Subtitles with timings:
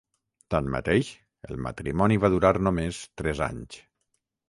[0.55, 1.11] Tanmateix,
[1.49, 3.83] el matrimoni va durar només tres anys.